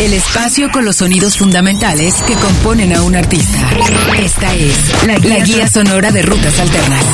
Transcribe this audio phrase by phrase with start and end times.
[0.00, 3.70] El espacio con los sonidos fundamentales que componen a un artista.
[4.18, 7.04] Esta es la, la guía sonora de Rutas Alternas.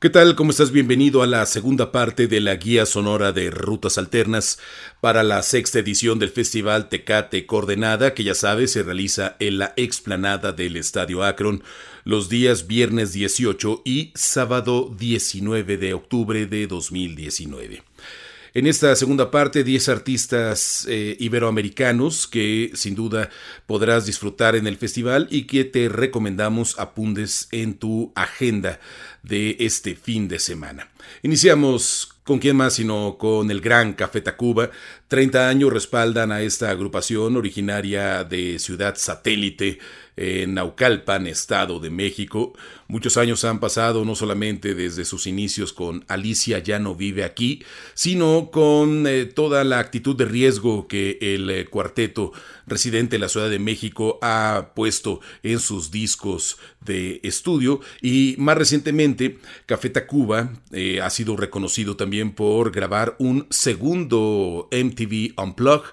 [0.00, 0.34] ¿Qué tal?
[0.34, 0.72] ¿Cómo estás?
[0.72, 4.58] Bienvenido a la segunda parte de la guía sonora de Rutas Alternas
[5.02, 9.74] para la sexta edición del Festival Tecate Coordenada, que ya sabes se realiza en la
[9.76, 11.62] explanada del Estadio Akron
[12.04, 17.89] los días viernes 18 y sábado 19 de octubre de 2019.
[18.52, 23.30] En esta segunda parte, 10 artistas eh, iberoamericanos que sin duda
[23.66, 28.80] podrás disfrutar en el festival y que te recomendamos apuntes en tu agenda
[29.22, 30.88] de este fin de semana.
[31.22, 34.70] Iniciamos con quién más sino con el gran Café Tacuba.
[35.10, 39.80] 30 años respaldan a esta agrupación originaria de Ciudad Satélite
[40.16, 42.52] en Naucalpan, Estado de México.
[42.88, 47.64] Muchos años han pasado no solamente desde sus inicios con Alicia ya no vive aquí,
[47.94, 52.32] sino con eh, toda la actitud de riesgo que el eh, cuarteto
[52.66, 58.56] residente de la Ciudad de México ha puesto en sus discos de estudio y más
[58.56, 64.68] recientemente Café Tacuba eh, ha sido reconocido también por grabar un segundo
[65.36, 65.90] Unplugged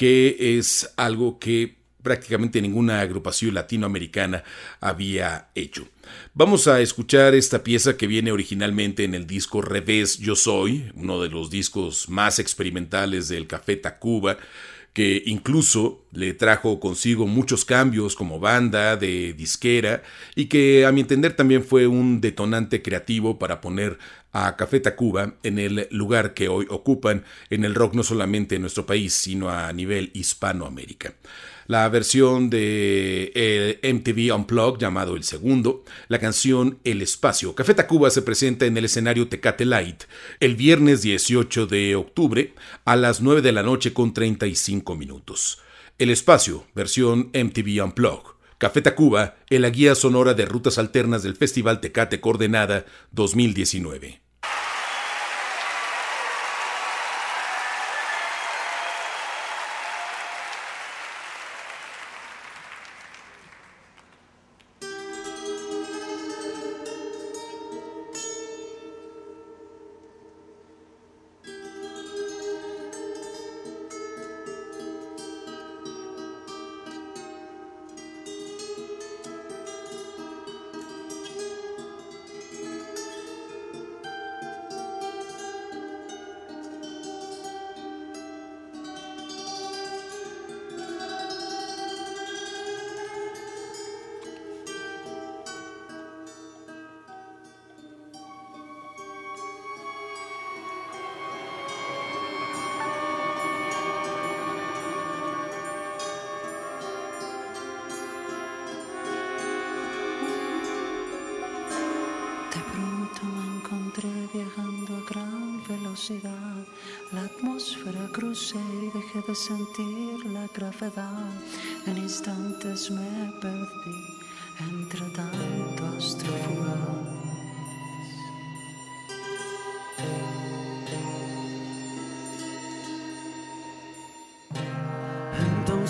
[0.00, 4.44] que es algo que prácticamente ninguna agrupación latinoamericana
[4.80, 5.86] había hecho.
[6.32, 11.20] Vamos a escuchar esta pieza que viene originalmente en el disco Revés Yo Soy, uno
[11.20, 14.38] de los discos más experimentales del Café Tacuba,
[14.92, 20.02] que incluso le trajo consigo muchos cambios como banda, de disquera,
[20.34, 23.98] y que a mi entender también fue un detonante creativo para poner
[24.32, 28.62] a Café Tacuba en el lugar que hoy ocupan en el rock no solamente en
[28.62, 31.14] nuestro país, sino a nivel Hispanoamérica
[31.70, 37.54] la versión de eh, MTV Unplugged llamado El Segundo, la canción El Espacio.
[37.54, 40.02] Café Tacuba se presenta en el escenario Tecate Light
[40.40, 45.60] el viernes 18 de octubre a las 9 de la noche con 35 minutos.
[45.96, 48.32] El Espacio, versión MTV Unplugged.
[48.58, 54.19] Café Tacuba en la guía sonora de rutas alternas del Festival Tecate Coordenada 2019.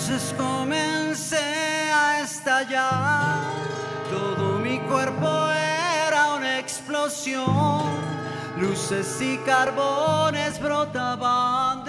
[0.01, 3.43] Entonces comencé a estallar,
[4.11, 7.85] todo mi cuerpo era una explosión.
[8.59, 11.80] Luces y carbones brotaban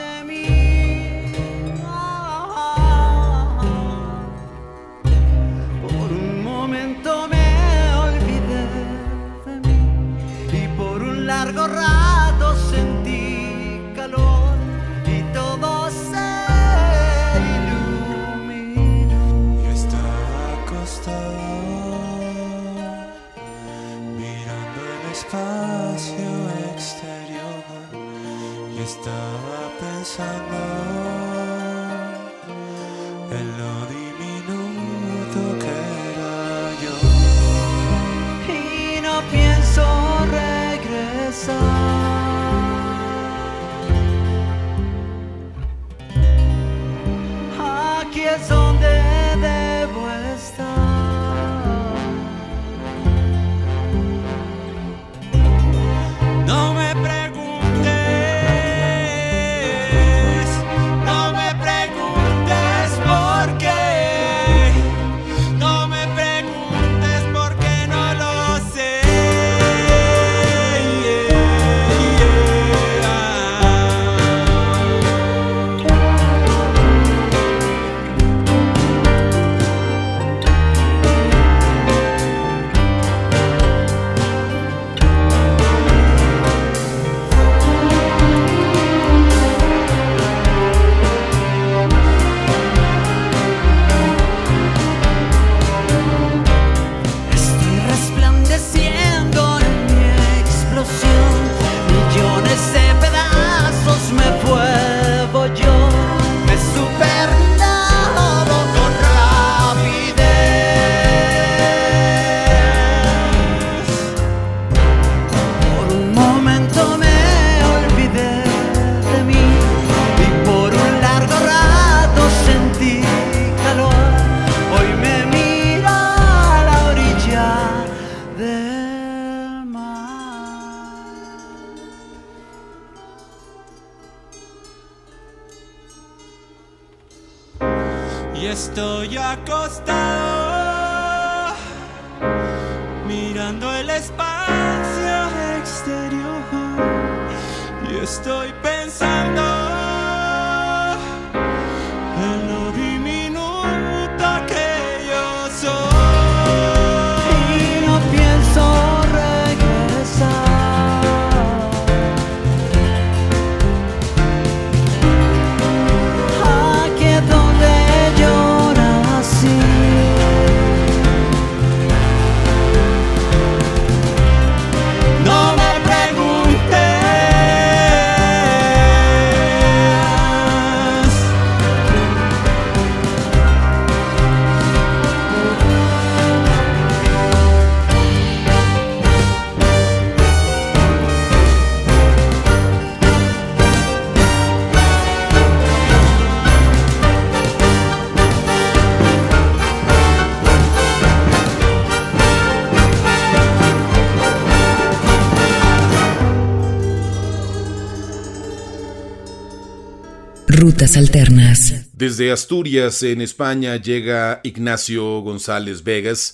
[210.81, 211.89] Alternas.
[211.93, 216.33] Desde Asturias, en España, llega Ignacio González Vegas,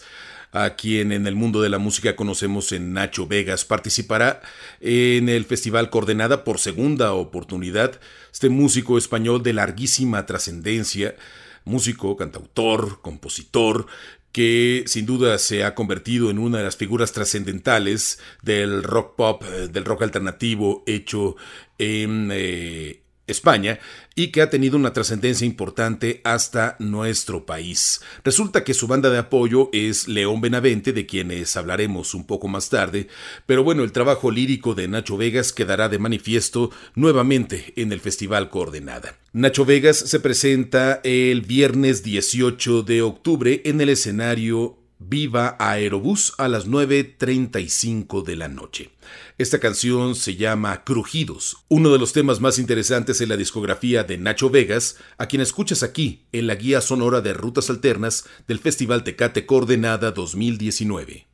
[0.54, 3.66] a quien en el mundo de la música conocemos en Nacho Vegas.
[3.66, 4.42] Participará
[4.80, 8.00] en el Festival Coordenada por segunda oportunidad.
[8.32, 11.18] Este músico español de larguísima trascendencia,
[11.66, 13.88] músico, cantautor, compositor,
[14.32, 19.44] que sin duda se ha convertido en una de las figuras trascendentales del rock pop,
[19.44, 21.36] del rock alternativo hecho
[21.78, 23.80] en eh, España
[24.16, 28.02] y que ha tenido una trascendencia importante hasta nuestro país.
[28.24, 32.70] Resulta que su banda de apoyo es León Benavente, de quienes hablaremos un poco más
[32.70, 33.08] tarde,
[33.46, 38.50] pero bueno, el trabajo lírico de Nacho Vegas quedará de manifiesto nuevamente en el Festival
[38.50, 39.18] Coordenada.
[39.34, 46.48] Nacho Vegas se presenta el viernes 18 de octubre en el escenario Viva Aerobús a
[46.48, 48.92] las 9.35 de la noche.
[49.38, 54.18] Esta canción se llama Crujidos, uno de los temas más interesantes en la discografía de
[54.18, 59.04] Nacho Vegas, a quien escuchas aquí en la guía sonora de Rutas Alternas del Festival
[59.04, 61.28] Tecate Coordenada 2019.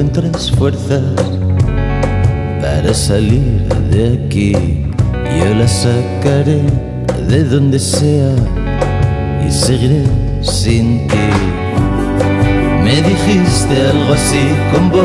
[0.00, 1.02] Encuentras fuerzas
[2.62, 4.52] para salir de aquí,
[5.38, 6.62] yo las sacaré
[7.28, 8.34] de donde sea
[9.46, 10.04] y seguiré
[10.40, 11.16] sin ti.
[12.82, 14.40] Me dijiste algo así
[14.72, 15.04] con voz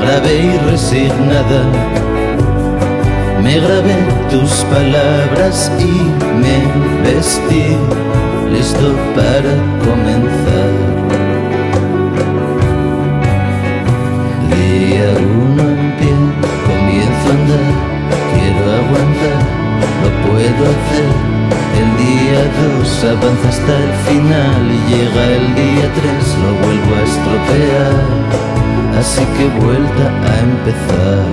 [0.00, 1.62] grave y resignada.
[3.42, 3.96] Me grabé
[4.30, 5.92] tus palabras y
[6.40, 7.76] me vestí
[8.52, 9.52] listo para
[9.84, 11.01] comenzar.
[15.10, 16.14] Uno en pie,
[16.64, 17.68] comienzo a andar,
[18.32, 19.42] quiero aguantar,
[20.02, 21.12] lo puedo hacer.
[21.80, 27.02] El día dos avanza hasta el final y llega el día tres, lo vuelvo a
[27.02, 27.96] estropear.
[29.00, 31.26] Así que vuelta a empezar.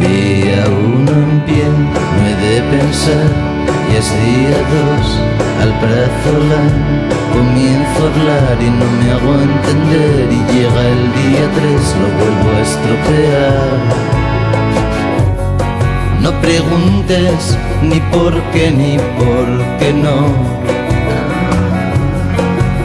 [0.00, 3.28] Día uno en pie, no he de pensar,
[3.92, 5.06] y es día dos,
[5.60, 6.70] al Prazolan
[7.32, 12.48] comienzo a hablar y no me hago entender, y llega el día tres, lo vuelvo
[12.56, 13.76] a estropear.
[16.20, 19.46] No preguntes ni por qué ni por
[19.78, 20.18] qué no,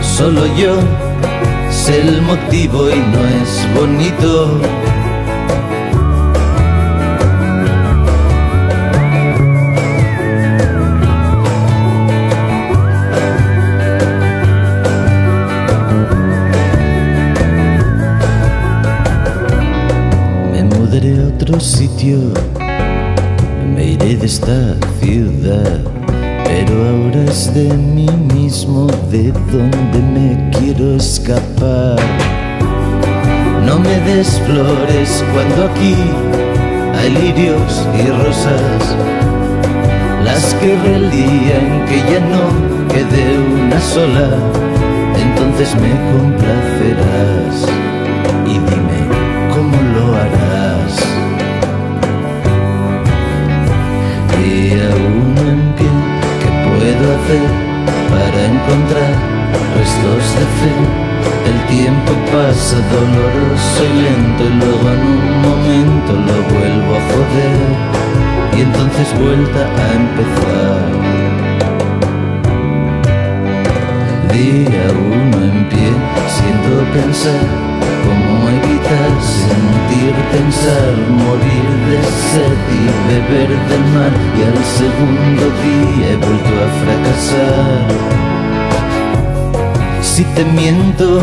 [0.02, 0.76] solo yo
[1.72, 4.91] sé el motivo y no es bonito.
[21.52, 22.18] Otro sitio,
[23.76, 25.82] me iré de esta ciudad,
[26.46, 31.98] pero ahora es de mí mismo de donde me quiero escapar.
[33.66, 35.96] No me des flores cuando aquí
[36.98, 38.96] hay lirios y rosas,
[40.24, 44.30] las que el día en que ya no quede una sola,
[45.20, 47.68] entonces me complacerás
[48.48, 48.91] y dime
[58.10, 59.14] para encontrar
[59.78, 60.74] restos de fe?
[61.50, 67.60] El tiempo pasa doloroso y lento y luego en un momento lo vuelvo a joder.
[68.58, 70.90] Y entonces vuelta a empezar.
[74.34, 75.90] Día uno en pie,
[76.28, 77.71] siento pensar
[78.04, 80.92] cómo evitar sentir, pensar,
[81.26, 88.12] morir de sed y beber del mar y al segundo día he vuelto a fracasar.
[90.02, 91.22] Si te miento,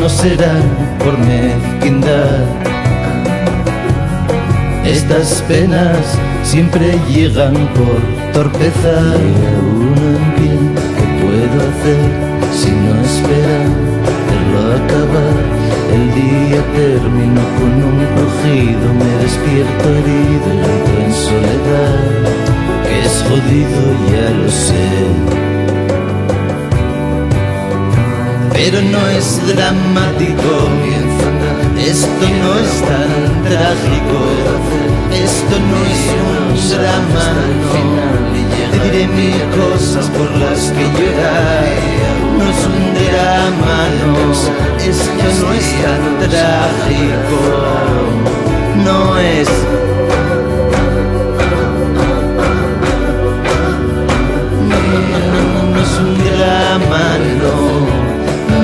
[0.00, 0.54] no será
[0.98, 2.44] por mezquindad.
[4.84, 8.94] Estas penas siempre llegan por torpeza.
[9.16, 10.56] Y aún en pie,
[10.96, 12.00] ¿qué puedo hacer
[12.52, 13.68] si no esperar
[14.28, 15.57] verlo acabar?
[15.92, 21.96] El día terminó con un crujido, me despierto herido y en soledad.
[22.84, 23.80] Que es jodido,
[24.12, 25.38] ya lo sé.
[28.68, 30.52] pero no es dramático.
[31.78, 34.20] Esto no es tan trágico,
[35.14, 37.97] esto no es un drama.
[38.98, 41.68] Diré mil cosas por las que llorar,
[42.36, 44.12] no es un drama, no.
[44.90, 47.40] Esto no es tan trágico,
[48.84, 49.48] no es.
[54.68, 54.80] No,
[55.32, 55.42] no,
[55.74, 57.04] no es un drama,
[57.40, 58.08] no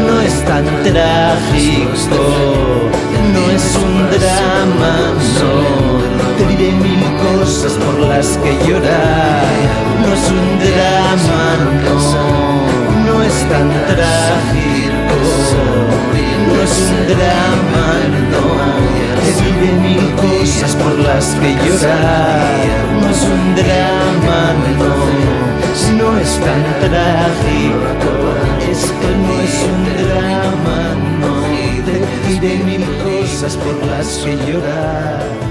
[0.07, 2.23] no es tan trágico,
[3.33, 4.95] no es un drama,
[5.41, 5.84] no.
[6.73, 7.05] Mil
[7.39, 9.45] cosas por las que llorar,
[10.01, 11.45] no es un drama,
[11.85, 11.97] no,
[13.05, 15.19] no es tan trágico,
[16.49, 17.87] no es un drama,
[18.33, 18.45] no.
[19.21, 22.57] Te diré mil cosas por las que llorar,
[22.99, 24.41] no es un drama,
[24.79, 24.95] no.
[25.99, 28.13] No es tan trágico,
[28.71, 30.79] esto no es un drama,
[31.21, 31.33] no.
[31.85, 31.97] Te
[32.33, 35.44] diré mil cosas por las que llorar.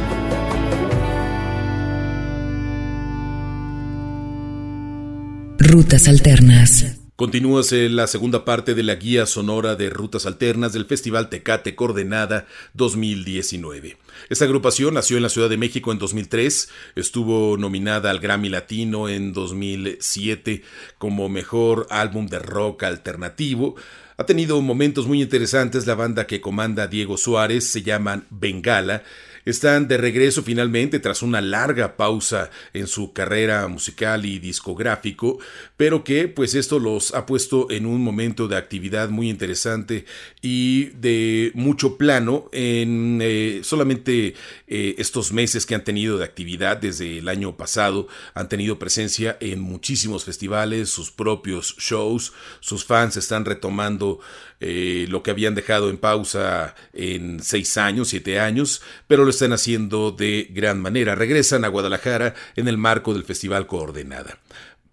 [5.64, 6.98] Rutas Alternas.
[7.16, 12.48] Continúas la segunda parte de la guía sonora de Rutas Alternas del Festival Tecate Coordenada
[12.74, 13.96] 2019.
[14.30, 19.08] Esta agrupación nació en la Ciudad de México en 2003, estuvo nominada al Grammy Latino
[19.08, 20.64] en 2007
[20.98, 23.76] como mejor álbum de rock alternativo.
[24.18, 29.04] Ha tenido momentos muy interesantes la banda que comanda Diego Suárez, se llaman Bengala
[29.46, 35.40] están de regreso finalmente tras una larga pausa en su carrera musical y discográfico,
[35.78, 40.06] pero que pues esto los ha puesto en un momento de actividad muy interesante
[40.42, 44.36] y de mucho plano en eh, solamente
[44.68, 49.38] eh, estos meses que han tenido de actividad desde el año pasado han tenido presencia
[49.40, 54.20] en muchísimos festivales, sus propios shows, sus fans están retomando
[54.60, 59.54] eh, lo que habían dejado en pausa en seis años, siete años, pero lo están
[59.54, 61.16] haciendo de gran manera.
[61.16, 64.40] Regresan a Guadalajara en el marco del Festival Coordenada.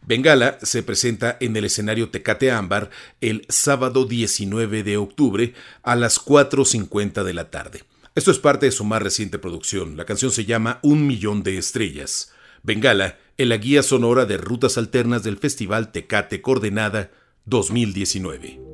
[0.07, 6.25] Bengala se presenta en el escenario Tecate Ámbar el sábado 19 de octubre a las
[6.25, 7.85] 4.50 de la tarde.
[8.15, 9.97] Esto es parte de su más reciente producción.
[9.97, 12.33] La canción se llama Un Millón de Estrellas.
[12.63, 17.11] Bengala en la guía sonora de rutas alternas del Festival Tecate Coordenada
[17.45, 18.70] 2019.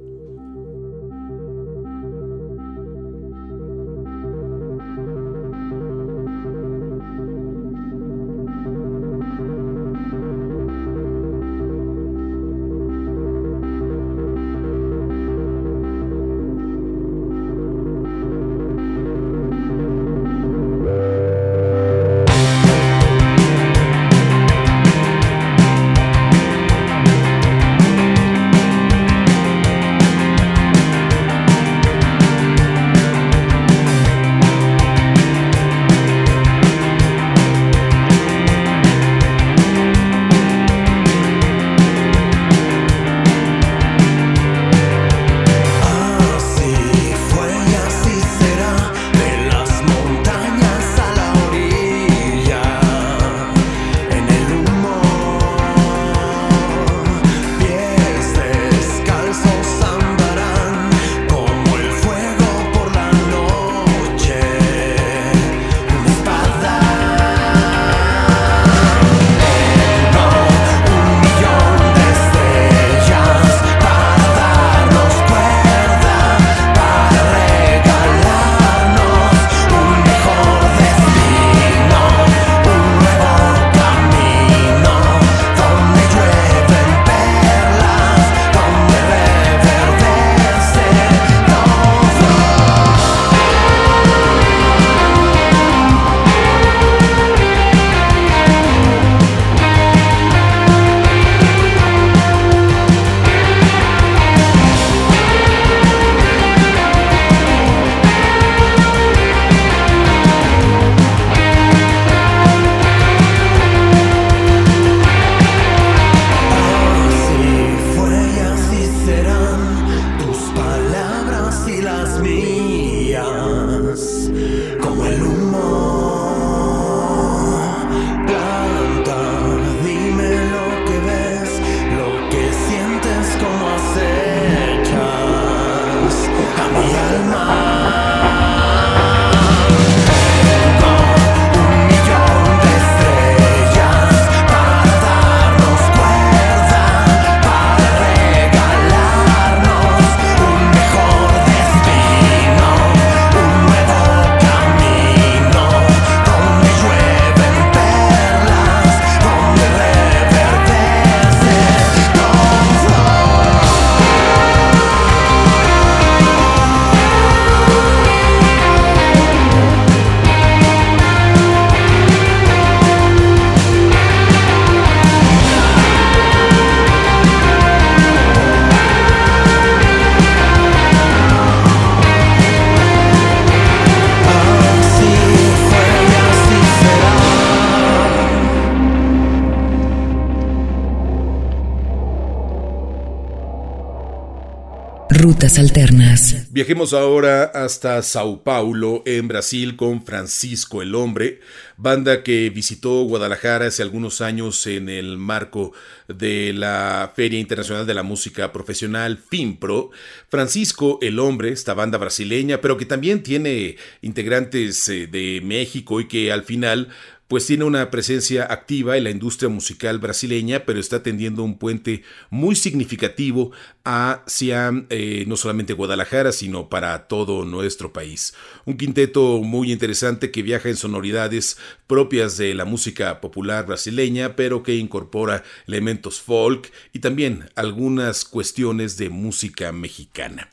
[195.46, 196.48] Alternas.
[196.50, 201.38] Viajemos ahora hasta Sao Paulo, en Brasil, con Francisco el Hombre,
[201.76, 205.72] banda que visitó Guadalajara hace algunos años en el marco
[206.08, 209.90] de la Feria Internacional de la Música Profesional FIMPRO.
[210.28, 216.08] Francisco el Hombre, esta banda brasileña, pero que también tiene integrantes eh, de México y
[216.08, 216.88] que al final
[217.28, 222.02] pues tiene una presencia activa en la industria musical brasileña, pero está tendiendo un puente
[222.30, 223.50] muy significativo
[223.84, 228.34] hacia eh, no solamente Guadalajara, sino para todo nuestro país.
[228.64, 234.62] Un quinteto muy interesante que viaja en sonoridades propias de la música popular brasileña, pero
[234.62, 240.48] que incorpora elementos folk y también algunas cuestiones de música mexicana.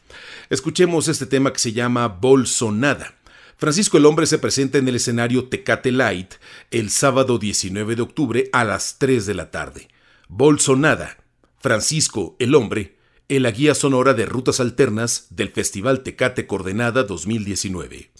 [0.49, 3.15] Escuchemos este tema que se llama Bolsonada.
[3.63, 6.33] Francisco el Hombre se presenta en el escenario Tecate Light
[6.69, 9.87] el sábado 19 de octubre a las 3 de la tarde.
[10.27, 11.23] Bolsonada,
[11.59, 12.97] Francisco el Hombre,
[13.29, 18.11] en la guía sonora de rutas alternas del Festival Tecate Coordenada 2019.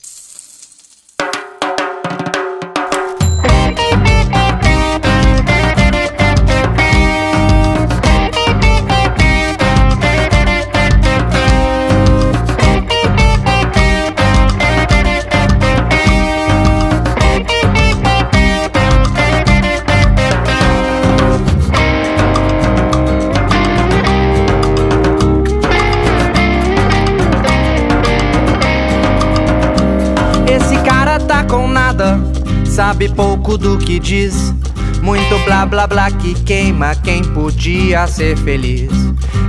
[33.53, 34.53] Pouco do que diz.
[35.01, 38.91] Muito blá blá blá que queima quem podia ser feliz.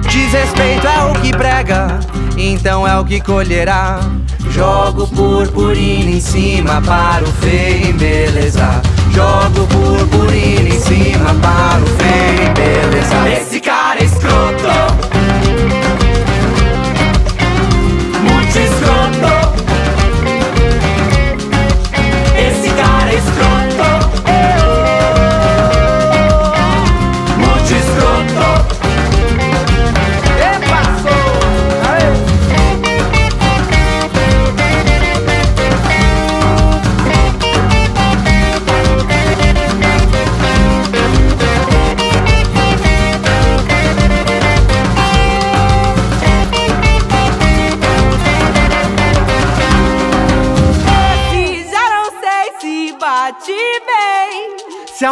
[0.09, 2.01] Desrespeito é o que prega,
[2.37, 4.01] então é o que colherá.
[4.51, 8.83] Jogo purpurina em cima para o feio embelezar.
[9.11, 13.27] Jogo purpurina em cima para o feio embelezar.
[13.29, 14.74] Esse cara é escroto.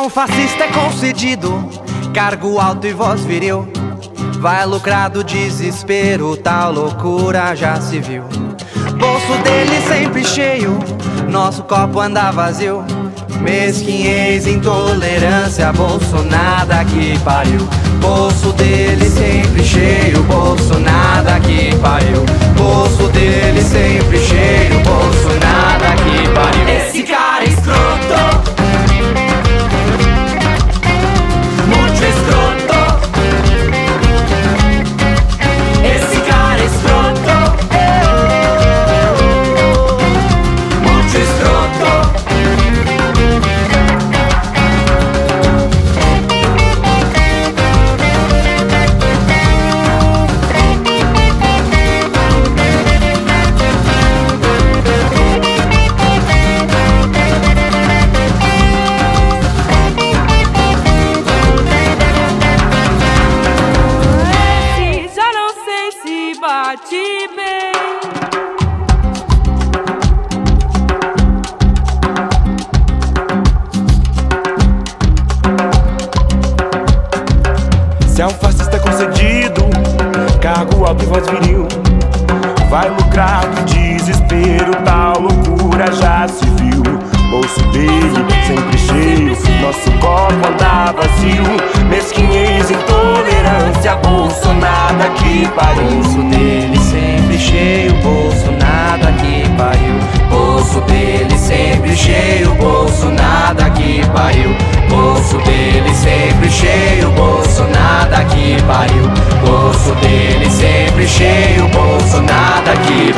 [0.02, 1.70] Um fascista é concedido
[2.12, 3.68] cargo alto e voz viril.
[4.40, 8.24] Vai lucrar do desespero, tal loucura já se viu.
[8.98, 10.76] Bolso dele sempre cheio,
[11.30, 12.84] nosso copo anda vazio.
[13.40, 17.60] Mesquinhez, intolerância, bolso nada que pariu.
[18.00, 22.24] Bolso dele sempre cheio, bolso nada que pariu.
[22.56, 26.68] Bolso dele sempre cheio, bolso nada que pariu.
[26.68, 27.01] Esse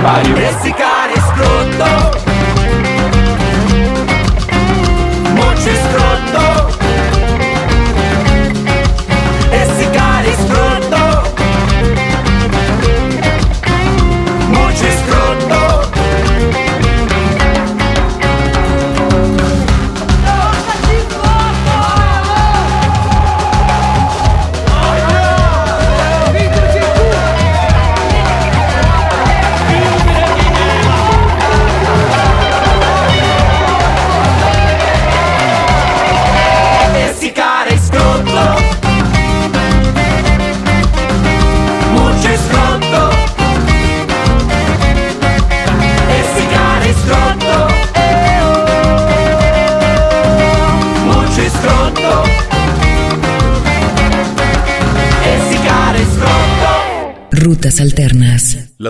[0.05, 0.37] pariu.
[0.37, 0.94] Esse cara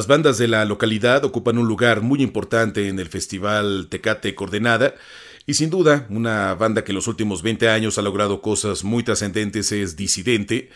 [0.05, 4.97] Las bandas de la localidad ocupan un lugar muy importante en el Festival Tecate Coordenada.
[5.47, 9.03] Y sin duda, una banda que en los últimos 20 años ha logrado cosas muy
[9.03, 10.69] trascendentes es Disidente.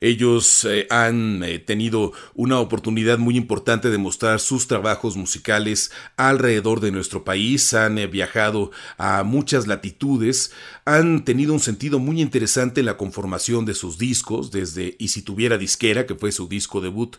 [0.00, 6.78] Ellos eh, han eh, tenido una oportunidad muy importante de mostrar sus trabajos musicales alrededor
[6.78, 10.52] de nuestro país, han eh, viajado a muchas latitudes,
[10.84, 15.22] han tenido un sentido muy interesante en la conformación de sus discos, desde Y si
[15.22, 17.16] tuviera disquera, que fue su disco debut,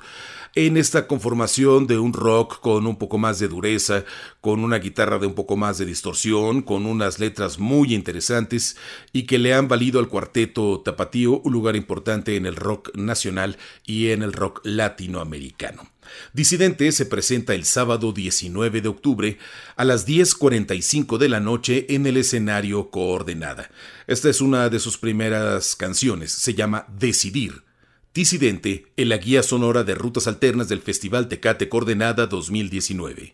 [0.56, 4.04] en esta conformación de un rock con un poco más de dureza,
[4.42, 8.78] con una guitarra de un poco más de distorsión, con unas letras muy interesantes
[9.14, 13.58] y que le han valido al cuarteto tapatío un lugar importante en el rock nacional
[13.86, 15.88] y en el rock latinoamericano.
[16.34, 19.38] Disidente se presenta el sábado 19 de octubre
[19.76, 23.70] a las 10.45 de la noche en el escenario Coordenada.
[24.08, 27.69] Esta es una de sus primeras canciones, se llama Decidir
[28.12, 33.34] Disidente en la guía sonora de rutas alternas del Festival Tecate Coordenada 2019.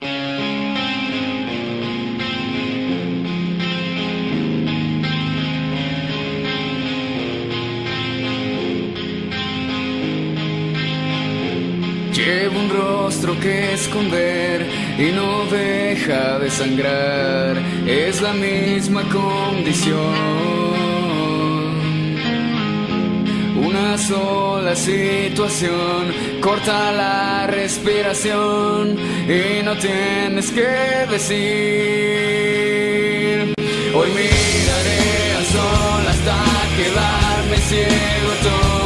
[12.11, 14.67] Llevo un rostro que esconder
[14.99, 17.57] y no deja de sangrar,
[17.87, 20.74] es la misma condición
[23.65, 28.97] una sola situación corta la respiración
[29.27, 31.35] y no tienes que decir.
[33.95, 36.35] Hoy miraré al sol hasta
[36.77, 38.84] quedarme ciego, toma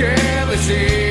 [0.00, 1.09] tienes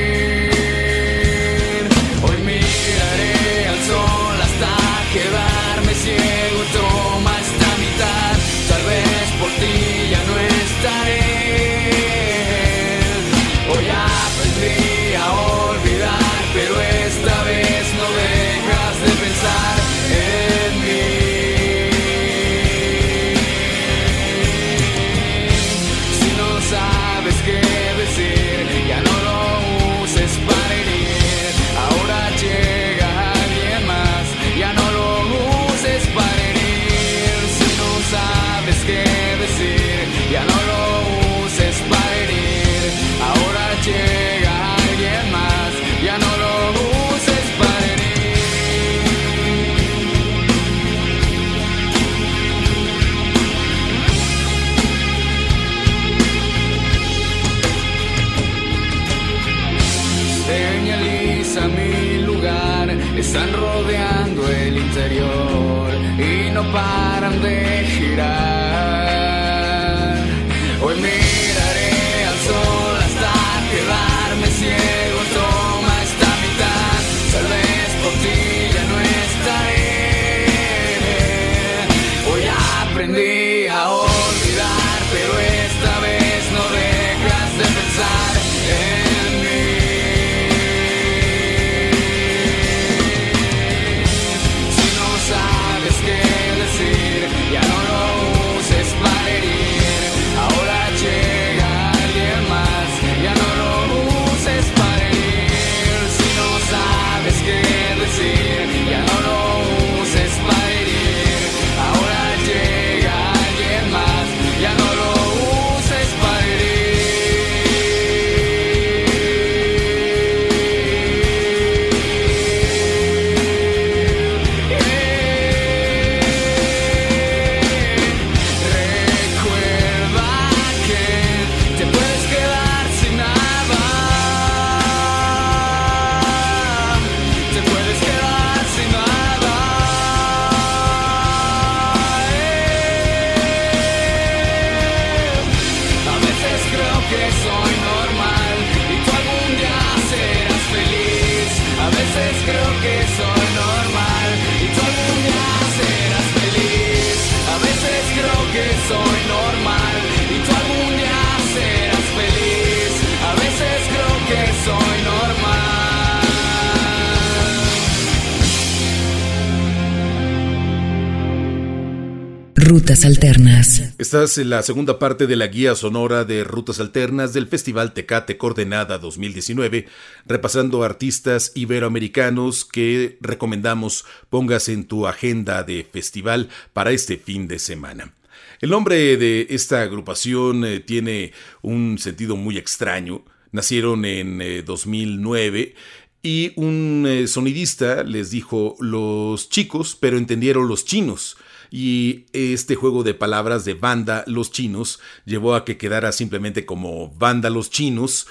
[173.00, 173.94] Rutas Alternas.
[173.96, 178.36] Esta es la segunda parte de la guía sonora de Rutas Alternas del Festival Tecate
[178.36, 179.86] Coordenada 2019,
[180.26, 187.58] repasando artistas iberoamericanos que recomendamos pongas en tu agenda de festival para este fin de
[187.58, 188.12] semana.
[188.60, 191.32] El nombre de esta agrupación eh, tiene
[191.62, 193.24] un sentido muy extraño.
[193.50, 195.74] Nacieron en 2009 eh,
[196.22, 201.38] y un eh, sonidista les dijo los chicos, pero entendieron los chinos.
[201.70, 207.10] Y este juego de palabras de banda los chinos llevó a que quedara simplemente como
[207.10, 208.26] banda los chinos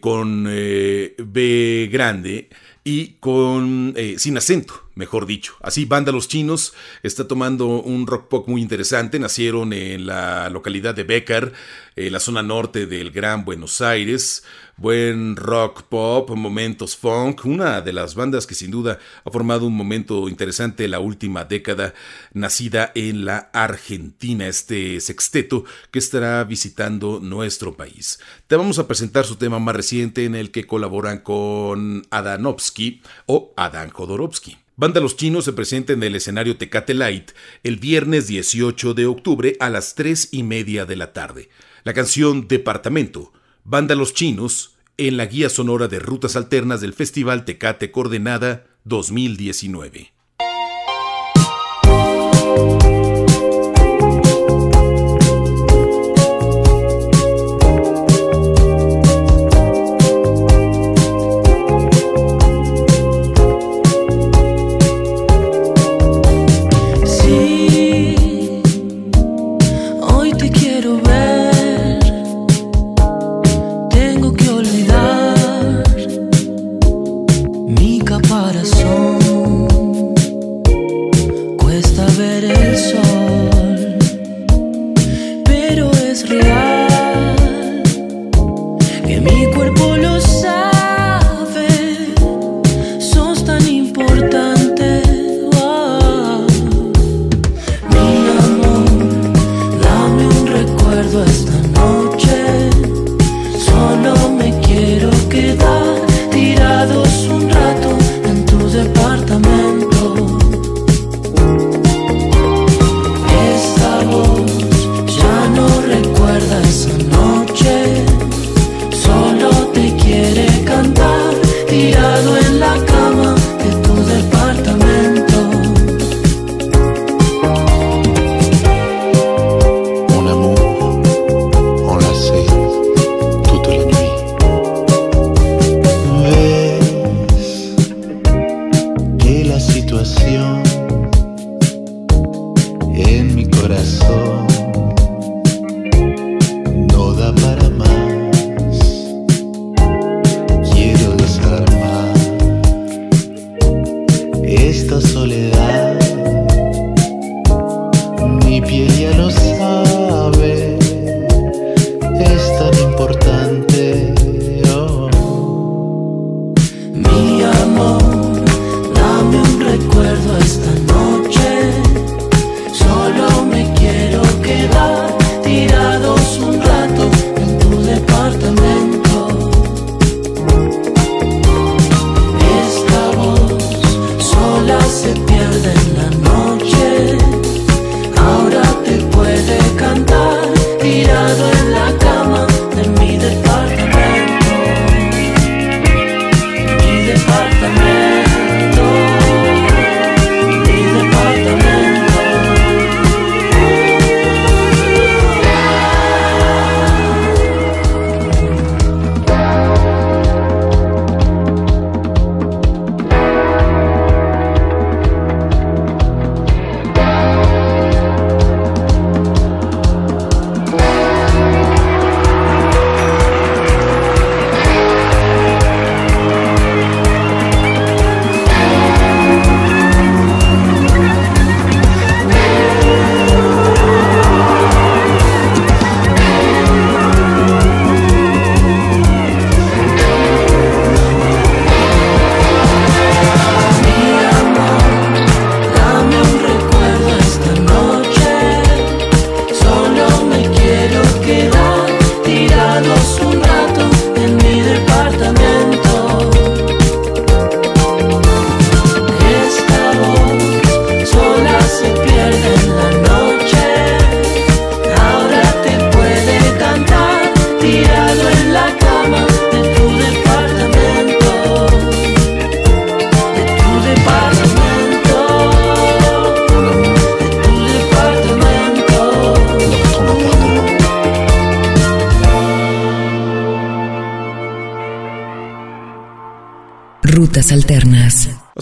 [0.00, 2.48] con B grande
[2.82, 5.54] y con sin acento mejor dicho.
[5.62, 9.18] Así, Banda Los Chinos está tomando un rock pop muy interesante.
[9.18, 11.52] Nacieron en la localidad de Becar,
[11.94, 14.42] en la zona norte del Gran Buenos Aires.
[14.76, 19.76] Buen rock pop, momentos funk, una de las bandas que sin duda ha formado un
[19.76, 21.94] momento interesante la última década,
[22.32, 28.20] nacida en la Argentina, este sexteto que estará visitando nuestro país.
[28.46, 33.52] Te vamos a presentar su tema más reciente en el que colaboran con Adanovsky o
[33.56, 34.67] Adán Jodorowsky.
[34.80, 37.32] Banda Los Chinos se presenta en el escenario Tecate Light
[37.64, 41.48] el viernes 18 de octubre a las 3 y media de la tarde.
[41.82, 43.32] La canción Departamento,
[43.64, 50.12] Banda Los Chinos, en la guía sonora de rutas alternas del Festival Tecate Coordenada 2019.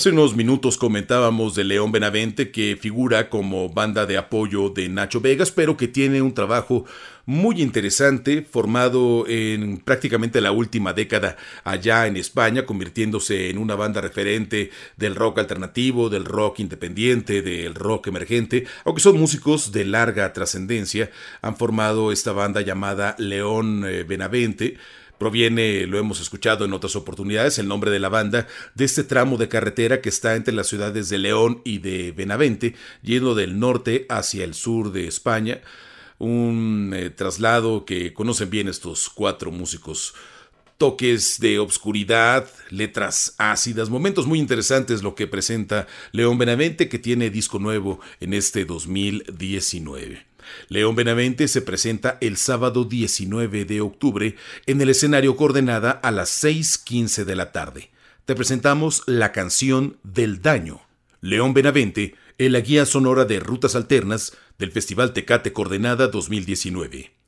[0.07, 5.21] Hace unos minutos comentábamos de León Benavente que figura como banda de apoyo de Nacho
[5.21, 6.85] Vegas, pero que tiene un trabajo
[7.25, 14.01] muy interesante formado en prácticamente la última década allá en España, convirtiéndose en una banda
[14.01, 20.33] referente del rock alternativo, del rock independiente, del rock emergente, aunque son músicos de larga
[20.33, 21.11] trascendencia,
[21.43, 24.77] han formado esta banda llamada León eh, Benavente
[25.19, 29.39] Proviene, lo hemos escuchado en otras oportunidades, el nombre de la banda de este tramo
[29.39, 34.07] de carretera que está entre las ciudades de León y de Benavente, yendo del norte
[34.11, 35.61] hacia el sur de España.
[36.19, 40.15] Un eh, traslado que conocen bien estos cuatro músicos
[40.79, 47.31] toques de obscuridad, letras ácidas, momentos muy interesantes lo que presenta León Benavente que tiene
[47.31, 50.36] disco nuevo en este 2019.
[50.69, 54.37] León Benavente se presenta el sábado 19 de octubre
[54.67, 57.91] en el escenario Coordenada a las 6.15 de la tarde.
[58.25, 60.83] Te presentamos la canción del daño.
[61.21, 67.26] León Benavente en la guía sonora de rutas alternas del Festival Tecate Coordenada 2019.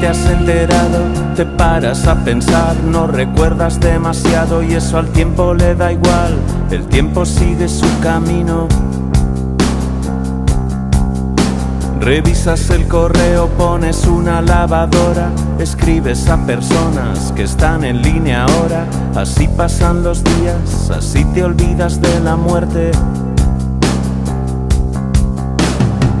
[0.00, 0.98] Te has enterado,
[1.34, 6.36] te paras a pensar, no recuerdas demasiado y eso al tiempo le da igual,
[6.70, 8.68] el tiempo sigue su camino.
[12.00, 18.86] Revisas el correo, pones una lavadora, escribes a personas que están en línea ahora,
[19.16, 22.92] así pasan los días, así te olvidas de la muerte.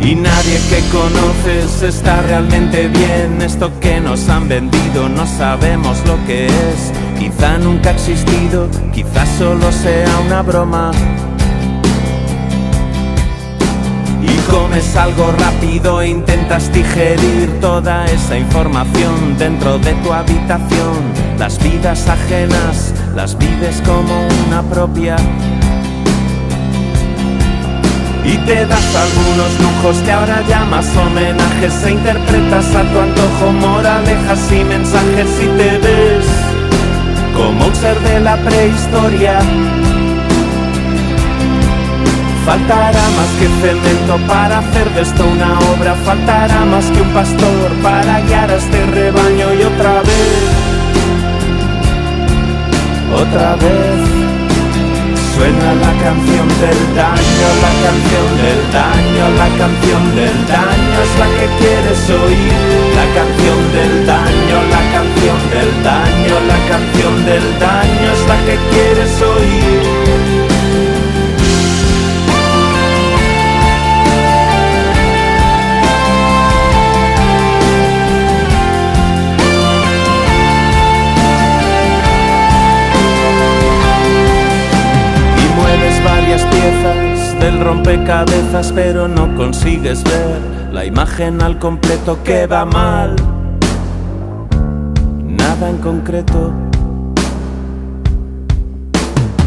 [0.06, 3.42] Y nadie que conoces está realmente bien.
[3.42, 6.92] Esto que nos han vendido no sabemos lo que es.
[7.18, 10.92] Quizá nunca ha existido, quizá solo sea una broma.
[14.22, 21.02] Y comes algo rápido e intentas digerir toda esa información dentro de tu habitación.
[21.36, 25.16] Las vidas ajenas las vives como una propia
[28.46, 34.64] te das algunos lujos que ahora llamas homenajes e interpretas a tu antojo moralejas y
[34.64, 36.26] mensajes y te ves
[37.34, 39.40] como un ser de la prehistoria.
[42.46, 47.72] Faltará más que cemento para hacer de esto una obra, faltará más que un pastor
[47.82, 50.42] para guiar a este rebaño y otra vez,
[53.12, 54.25] otra vez.
[55.36, 61.28] Suena la canción del daño, la canción del daño, la canción del daño es la
[61.36, 62.52] que quieres oír.
[62.96, 68.56] La canción del daño, la canción del daño, la canción del daño es la que
[68.72, 69.95] quieres oír.
[87.46, 90.40] Del rompecabezas, pero no consigues ver
[90.72, 93.14] la imagen al completo que va mal.
[95.22, 96.52] Nada en concreto.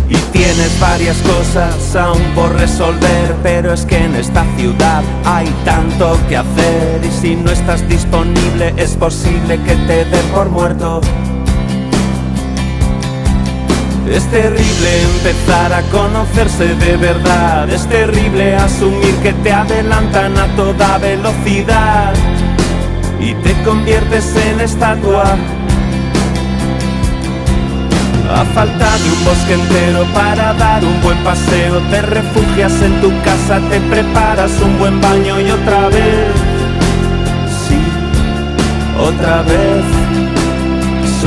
[0.08, 6.18] Y tienes varias cosas aún por resolver, pero es que en esta ciudad hay tanto
[6.30, 11.02] que hacer y si no estás disponible es posible que te den por muerto.
[14.12, 17.70] Es terrible empezar a conocerse de verdad.
[17.70, 22.14] Es terrible asumir que te adelantan a toda velocidad
[23.20, 25.26] y te conviertes en estatua.
[28.32, 33.10] A falta de un bosque entero para dar un buen paseo, te refugias en tu
[33.24, 36.34] casa, te preparas un buen baño y otra vez,
[37.68, 37.80] sí,
[39.00, 40.19] otra vez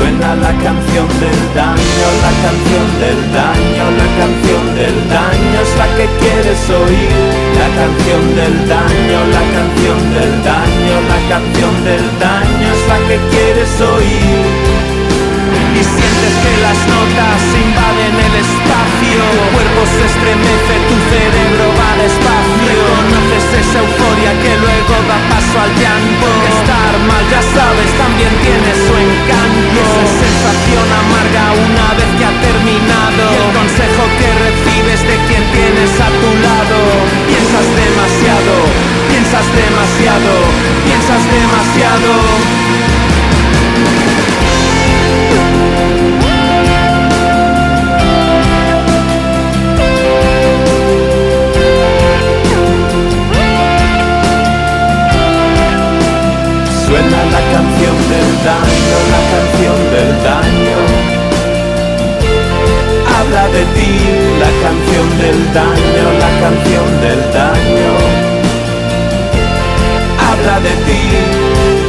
[0.03, 5.87] Suena la canción del daño, la canción del daño, la canción del daño es la
[5.95, 7.15] que quieres oír.
[7.55, 13.17] La canción del daño, la canción del daño, la canción del daño es la que
[13.31, 14.43] quieres oír.
[15.71, 19.19] Y sientes que las notas invaden el espacio, espacio.
[19.33, 22.71] Tu cuerpo se estremece, tu cerebro va despacio.
[22.71, 26.27] Reconoces esa euforia que luego da paso al llanto.
[26.55, 29.67] Estar mal, ya sabes, también tiene su encanto.
[29.73, 33.23] Y Esa sensación amarga una vez que ha terminado.
[33.31, 36.77] Y el consejo que recibes de quien tienes a tu lado.
[37.27, 38.55] Piensas demasiado,
[39.11, 40.31] piensas demasiado,
[40.87, 43.12] piensas demasiado.
[58.09, 60.79] Del daño, la canción del daño.
[63.15, 63.91] Habla de ti,
[64.39, 67.93] la canción del daño, la canción del daño.
[70.19, 71.82] Habla de ti.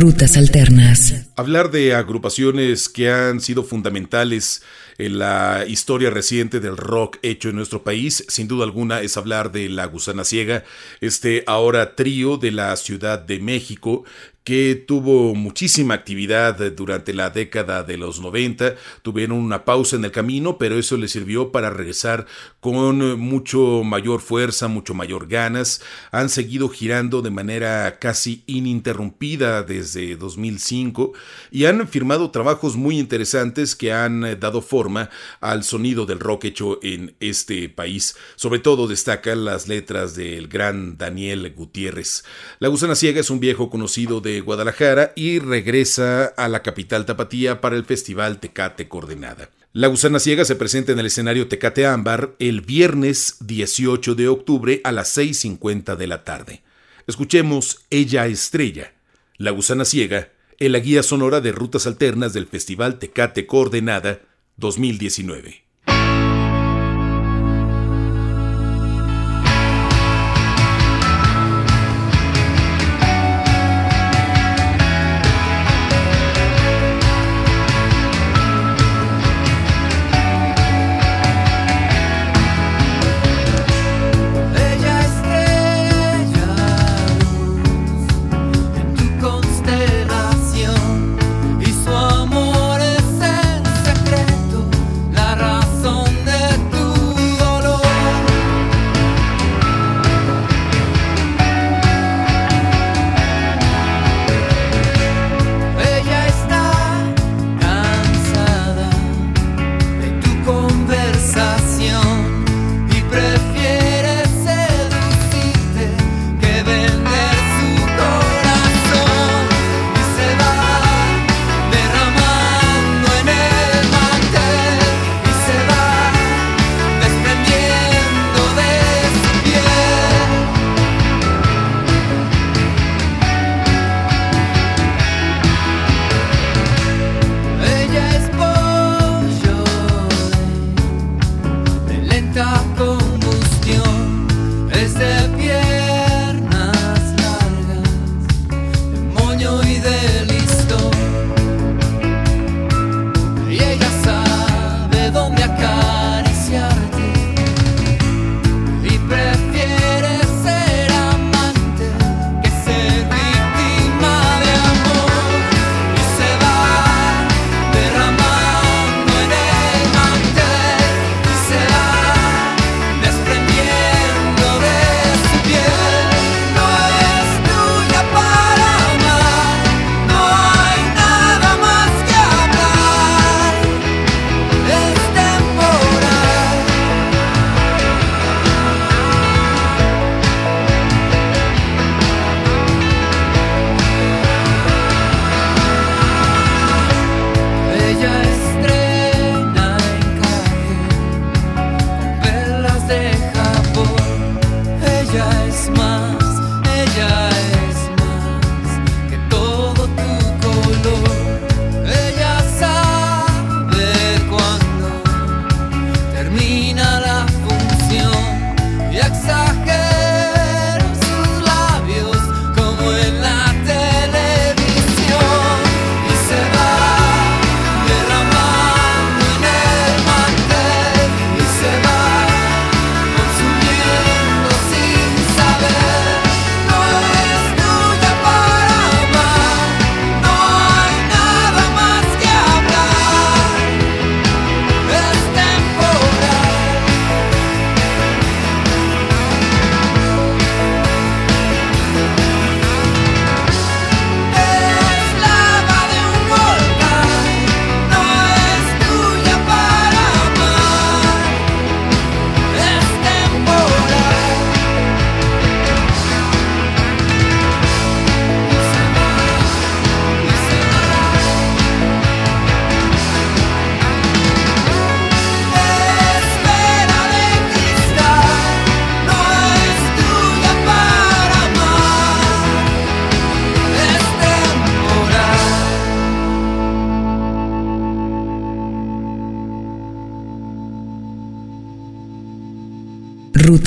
[0.00, 1.29] Rutas Alternas.
[1.40, 4.62] Hablar de agrupaciones que han sido fundamentales
[4.98, 9.50] en la historia reciente del rock hecho en nuestro país, sin duda alguna es hablar
[9.50, 10.64] de La Gusana Ciega,
[11.00, 14.04] este ahora trío de la Ciudad de México
[14.44, 20.10] que tuvo muchísima actividad durante la década de los 90, tuvieron una pausa en el
[20.10, 22.26] camino, pero eso les sirvió para regresar
[22.58, 30.16] con mucho mayor fuerza, mucho mayor ganas, han seguido girando de manera casi ininterrumpida desde
[30.16, 31.12] 2005
[31.50, 35.10] y han firmado trabajos muy interesantes que han dado forma
[35.40, 38.16] al sonido del rock hecho en este país.
[38.36, 42.24] Sobre todo destacan las letras del gran Daniel Gutiérrez.
[42.58, 47.60] La Gusana Ciega es un viejo conocido de Guadalajara y regresa a la capital tapatía
[47.60, 49.50] para el Festival Tecate Coordenada.
[49.72, 54.80] La Gusana Ciega se presenta en el escenario Tecate Ámbar el viernes 18 de octubre
[54.82, 56.62] a las 6.50 de la tarde.
[57.06, 58.92] Escuchemos Ella Estrella,
[59.36, 60.30] La Gusana Ciega,
[60.60, 64.20] en la guía sonora de rutas alternas del Festival Tecate Coordenada
[64.58, 65.69] 2019.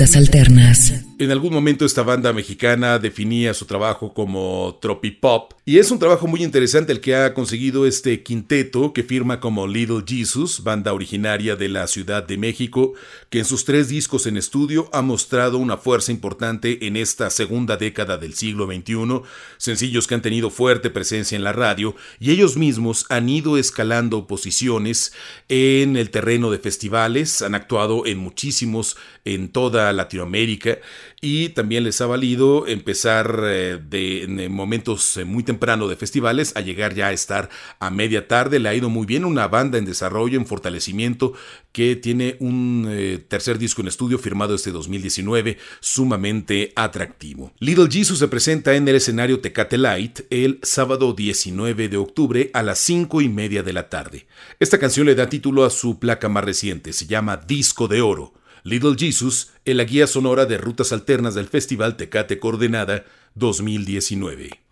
[0.03, 0.93] Alternas.
[1.17, 6.27] En algún momento esta banda mexicana definía su trabajo como tropipop y es un trabajo
[6.27, 11.55] muy interesante el que ha conseguido este quinteto que firma como Little Jesus, banda originaria
[11.55, 12.93] de la Ciudad de México,
[13.29, 17.77] que en sus tres discos en estudio ha mostrado una fuerza importante en esta segunda
[17.77, 19.21] década del siglo XXI,
[19.57, 24.27] sencillos que han tenido fuerte presencia en la radio y ellos mismos han ido escalando
[24.27, 25.13] posiciones
[25.47, 30.79] en el terreno de festivales, han actuado en muchísimos en toda Latinoamérica
[31.21, 36.51] y también les ha valido empezar eh, de, en momentos eh, muy temprano de festivales
[36.57, 37.49] a llegar ya a estar
[37.79, 38.59] a media tarde.
[38.59, 41.33] Le ha ido muy bien una banda en desarrollo, en fortalecimiento,
[41.71, 47.53] que tiene un eh, tercer disco en estudio firmado este 2019 sumamente atractivo.
[47.59, 52.61] Little Jesus se presenta en el escenario Tecate Light el sábado 19 de octubre a
[52.63, 54.27] las 5 y media de la tarde.
[54.59, 58.33] Esta canción le da título a su placa más reciente, se llama Disco de Oro.
[58.65, 63.03] Little Jesus en la guía sonora de rutas alternas del Festival Tecate Coordenada
[63.35, 64.62] 2019.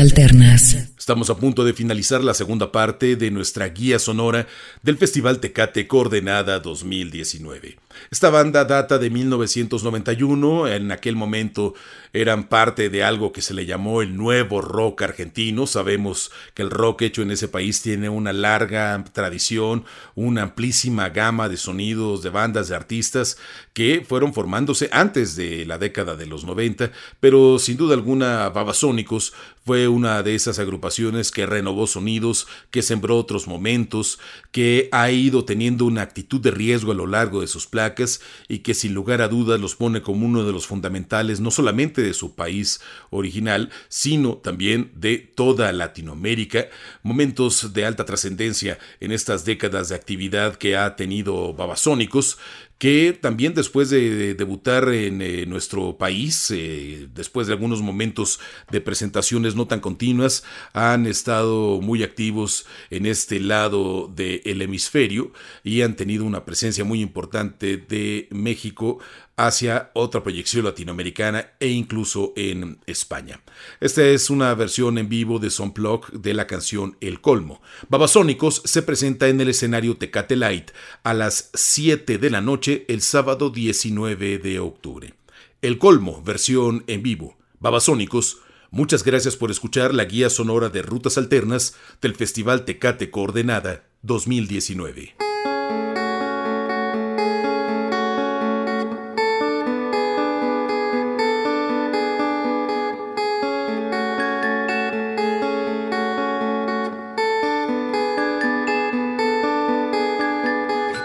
[0.00, 0.92] Alternas.
[1.02, 4.46] Estamos a punto de finalizar la segunda parte de nuestra guía sonora
[4.82, 7.76] del Festival Tecate Coordenada 2019.
[8.10, 11.74] Esta banda data de 1991, en aquel momento
[12.12, 15.66] eran parte de algo que se le llamó el nuevo rock argentino.
[15.66, 19.84] Sabemos que el rock hecho en ese país tiene una larga tradición,
[20.14, 23.38] una amplísima gama de sonidos, de bandas, de artistas
[23.72, 29.32] que fueron formándose antes de la década de los 90, pero sin duda alguna Babasónicos
[29.64, 34.18] fue una de esas agrupaciones que renovó sonidos, que sembró otros momentos,
[34.50, 38.58] que ha ido teniendo una actitud de riesgo a lo largo de sus placas y
[38.58, 42.14] que sin lugar a dudas los pone como uno de los fundamentales no solamente de
[42.14, 46.68] su país original, sino también de toda Latinoamérica.
[47.02, 52.38] Momentos de alta trascendencia en estas décadas de actividad que ha tenido Babasónicos,
[52.82, 58.40] que también después de, debutar en eh, nuestro país, eh, después de algunos momentos
[58.72, 65.82] de presentaciones no tan continuas, han estado muy activos en este lado del hemisferio y
[65.82, 68.98] han tenido una presencia muy importante de México
[69.36, 73.40] hacia otra proyección latinoamericana e incluso en España.
[73.80, 77.60] Esta es una versión en vivo de Sonplug de la canción El Colmo.
[77.88, 80.70] Babasónicos se presenta en el escenario Tecate Light
[81.02, 85.14] a las 7 de la noche el sábado 19 de octubre.
[85.62, 87.36] El Colmo, versión en vivo.
[87.60, 88.38] Babasónicos,
[88.70, 95.14] muchas gracias por escuchar la guía sonora de rutas alternas del Festival Tecate Coordenada 2019.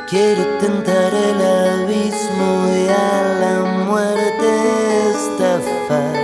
[0.09, 6.15] Quiero tentar el abismo y a la muerte estafar.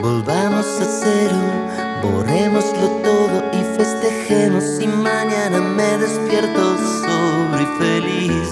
[0.00, 1.36] Volvamos a cero,
[2.00, 4.80] borrémoslo todo y festejemos.
[4.80, 8.50] Y mañana me despierto sobre feliz.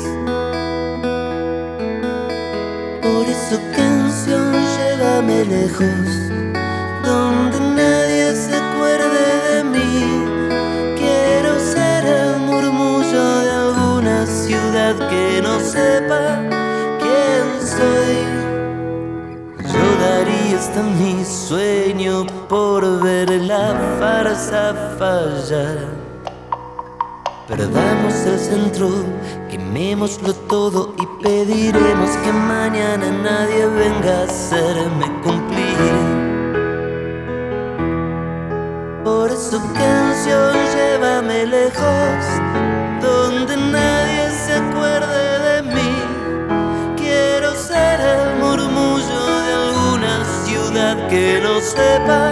[3.03, 6.11] Por eso, canción, llévame lejos,
[7.05, 7.70] donde
[16.01, 16.41] sepa
[16.99, 17.47] quién
[17.77, 18.17] soy.
[19.73, 25.79] Yo daría hasta mi sueño por ver la farsa fallar.
[27.49, 28.89] Perdamos el centro,
[29.51, 35.40] quemémoslo todo y pediremos que mañana nadie venga a hacerme cumplir.
[51.81, 52.30] Que no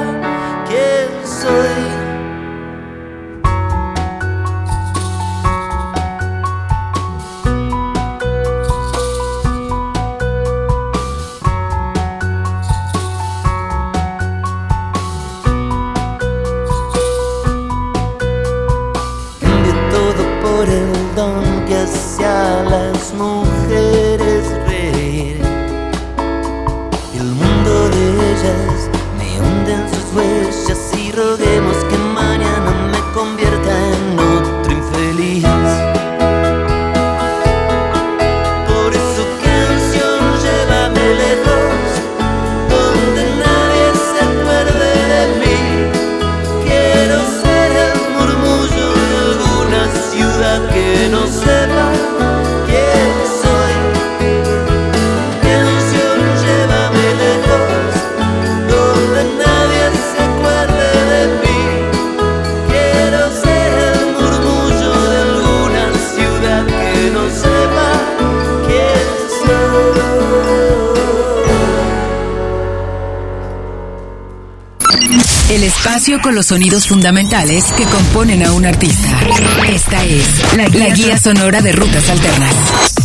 [76.21, 79.21] con los sonidos fundamentales que componen a un artista.
[79.69, 82.98] Esta es la guía sonora de rutas alternas.